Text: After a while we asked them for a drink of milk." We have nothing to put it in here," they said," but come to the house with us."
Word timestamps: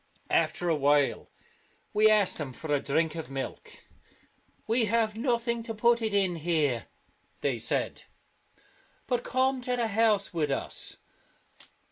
After 0.31 0.67
a 0.67 0.75
while 0.75 1.29
we 1.93 2.09
asked 2.09 2.39
them 2.39 2.53
for 2.53 2.73
a 2.73 2.79
drink 2.79 3.13
of 3.13 3.29
milk." 3.29 3.85
We 4.67 4.85
have 4.85 5.15
nothing 5.15 5.61
to 5.61 5.75
put 5.75 6.01
it 6.01 6.11
in 6.11 6.37
here," 6.37 6.87
they 7.41 7.59
said," 7.59 8.05
but 9.05 9.23
come 9.23 9.61
to 9.61 9.75
the 9.75 9.89
house 9.89 10.33
with 10.33 10.49
us." 10.49 10.97